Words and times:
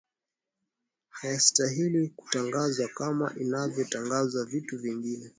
hayastahili 1.09 2.07
kutangazwa 2.07 2.87
kama 2.87 3.35
inavyo 3.39 3.85
tangazwa 3.85 4.45
vitu 4.45 4.77
vingine 4.79 5.29